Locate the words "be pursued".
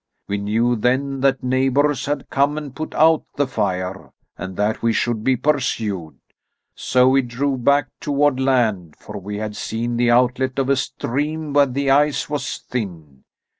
5.23-6.17